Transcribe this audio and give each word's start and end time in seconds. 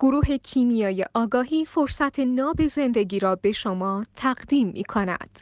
گروه 0.00 0.36
کیمیای 0.36 1.04
آگاهی 1.14 1.64
فرصت 1.64 2.20
ناب 2.20 2.66
زندگی 2.66 3.18
را 3.18 3.36
به 3.36 3.52
شما 3.52 4.04
تقدیم 4.16 4.68
می 4.68 4.84
کند. 4.84 5.40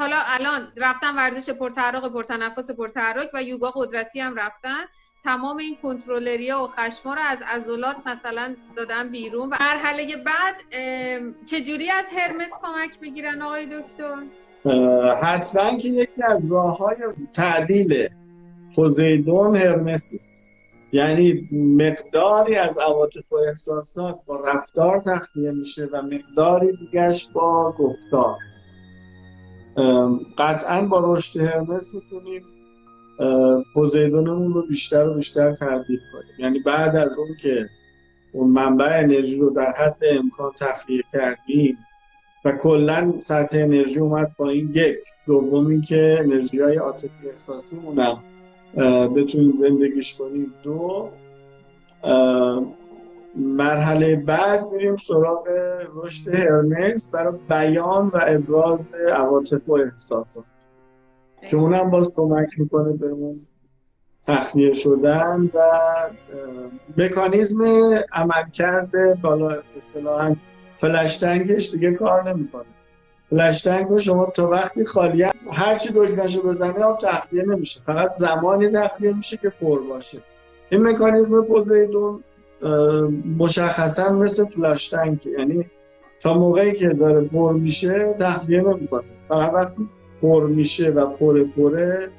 حالا 0.00 0.16
الان 0.26 0.72
رفتن 0.76 1.16
ورزش 1.16 1.50
پرتحرک 1.50 2.12
پرتنفس 2.12 2.70
پرتحرک 2.70 3.30
و 3.34 3.42
یوگا 3.42 3.70
قدرتی 3.70 4.20
هم 4.20 4.34
رفتن. 4.34 4.84
تمام 5.24 5.56
این 5.56 5.76
کنترلریا 5.82 6.64
و 6.64 6.66
خشما 6.66 7.14
رو 7.14 7.20
از 7.20 7.42
عضلات 7.46 7.96
مثلا 8.06 8.56
دادن 8.76 9.10
بیرون. 9.10 9.48
و 9.48 9.56
مرحله 9.60 10.16
بعد 10.16 10.54
چجوری 11.46 11.90
از 11.90 12.04
هرمس 12.18 12.50
کمک 12.62 13.00
بگیرن 13.00 13.42
آقای 13.42 13.66
دکتر؟ 13.66 14.22
حتما 15.22 15.78
که 15.78 15.88
یکی 15.88 16.22
از 16.22 16.52
راه 16.52 16.78
های 16.78 16.96
تعدیل 17.34 18.08
پوزیدون 18.76 19.56
هرمسی 19.56 20.20
یعنی 20.92 21.48
مقداری 21.52 22.54
از 22.54 22.78
عواطف 22.78 23.32
و 23.32 23.36
احساسات 23.36 24.18
با 24.26 24.40
رفتار 24.40 25.02
تخلیه 25.06 25.50
میشه 25.50 25.88
و 25.92 26.02
مقداری 26.02 26.76
دیگرش 26.76 27.28
با 27.28 27.74
گفتار. 27.78 28.36
قطعا 30.38 30.82
با 30.86 31.14
رشد 31.14 31.40
هرمس 31.40 31.94
می‌تونیم 31.94 32.42
پوزیدونمون 33.74 34.52
رو 34.52 34.62
بیشتر 34.66 35.08
و 35.08 35.14
بیشتر 35.14 35.54
تبدیل 35.54 36.00
کنیم. 36.12 36.34
یعنی 36.38 36.58
بعد 36.58 36.96
از 36.96 37.18
اون 37.18 37.28
که 37.42 37.68
اون 38.32 38.50
منبع 38.50 38.98
انرژی 38.98 39.36
رو 39.36 39.50
در 39.50 39.72
حد 39.72 39.98
امکان 40.10 40.52
تخلیه 40.58 41.02
کردیم 41.12 41.78
و 42.44 42.52
کلا 42.52 43.14
سطح 43.18 43.58
انرژی 43.58 43.98
اومد 44.00 44.32
با 44.38 44.48
این 44.48 44.70
یک. 44.74 44.98
دومی 45.26 45.80
که 45.80 46.16
انرژی 46.20 46.60
های 46.60 46.76
عاطفی 46.76 47.28
احساسی 47.32 47.76
مونم 48.74 49.14
بتونیم 49.14 49.52
زندگیش 49.52 50.18
کنیم. 50.18 50.54
دو 50.62 51.10
مرحله 53.36 54.16
بعد 54.16 54.72
میریم 54.72 54.96
سراغ 54.96 55.48
رشد 55.94 56.34
هرمس 56.34 57.14
برای 57.14 57.38
بیان 57.48 58.06
و 58.06 58.20
ابراز 58.22 58.78
عواطف 59.12 59.68
و 59.68 59.72
احساسات. 59.72 60.44
که 61.50 61.56
اونم 61.56 61.90
باز 61.90 62.14
کمک 62.16 62.48
می‌کنه 62.58 62.92
بهمون 62.92 63.46
تخلیه 64.26 64.72
شدن 64.72 65.50
و 65.54 65.60
مکانیزم 66.96 67.64
عملکرد 68.12 69.20
بالا 69.20 69.62
اصطلاحا 69.76 70.34
فلش 70.74 71.24
دیگه 71.74 71.92
کار 71.92 72.32
نمی‌کنه. 72.32 72.64
فلش 73.30 73.66
رو 73.66 73.98
شما 73.98 74.26
تا 74.26 74.48
وقتی 74.48 74.84
خالی 74.84 75.24
هر 75.52 75.78
چی 75.78 75.92
دکمهشو 75.94 76.42
بزنی 76.42 76.82
آب 76.82 76.98
تخلیه 76.98 77.42
نمیشه. 77.42 77.80
فقط 77.80 78.12
زمانی 78.12 78.68
تخلیه 78.68 79.12
میشه 79.12 79.36
که 79.36 79.48
پر 79.48 79.78
باشه. 79.78 80.18
این 80.70 80.88
مکانیزم 80.88 81.44
پوزیدون 81.44 82.24
مشخصا 83.38 84.12
مثل 84.12 84.44
فلاش 84.44 84.94
یعنی 85.38 85.66
تا 86.20 86.34
موقعی 86.34 86.72
که 86.72 86.88
داره 86.88 87.20
پر 87.20 87.52
میشه 87.52 88.14
تخلیه 88.18 88.60
نمی‌کنه. 88.60 89.02
فقط 89.28 89.54
وقتی 89.54 89.88
پر 90.22 90.46
میشه 90.46 90.90
و 90.90 91.06
پر 91.06 91.44
پره 91.44 92.10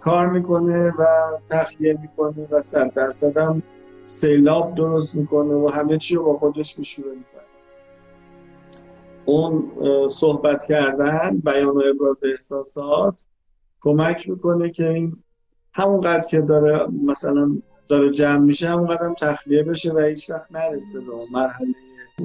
کار 0.00 0.26
می‌کنه 0.26 0.92
و 0.98 1.06
تخلیه 1.50 1.98
می‌کنه 2.02 2.46
و 2.50 2.62
صد 2.62 2.94
درصد 2.94 3.36
هم 3.36 3.62
سیلاب 4.06 4.74
درست 4.74 5.14
می‌کنه 5.14 5.54
و 5.54 5.68
همه 5.68 5.98
چی 5.98 6.14
رو 6.14 6.24
با 6.24 6.38
خودش 6.38 6.78
میشوره 6.78 7.08
می‌کنه. 7.08 7.35
اون 9.26 9.70
صحبت 10.08 10.64
کردن 10.64 11.38
بیان 11.44 11.68
و 11.68 11.82
ابراز 11.94 12.16
احساسات 12.22 13.24
کمک 13.80 14.28
می‌کنه 14.28 14.70
که 14.70 14.88
این 14.88 15.16
همونقدر 15.72 16.28
که 16.28 16.40
داره 16.40 16.86
مثلا 17.04 17.56
داره 17.88 18.10
جمع 18.10 18.38
میشه 18.38 18.68
همونقدر 18.68 19.04
هم 19.04 19.14
تخلیه 19.14 19.62
بشه 19.62 19.92
و 19.92 19.98
هیچ 19.98 20.30
وقت 20.30 20.52
نرسه 20.52 21.00
به 21.00 21.12
مرحله 21.32 21.74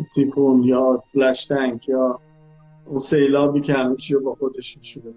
سیفون 0.03 0.63
یا 0.63 1.03
فلش 1.05 1.45
تنک 1.45 1.89
یا 1.89 2.19
اون 2.85 2.99
سیلابی 2.99 3.61
که 3.61 3.73
همه 3.73 3.95
چی 3.95 4.13
رو 4.13 4.21
با 4.21 4.35
خودش 4.35 4.77
میشونه 4.77 5.13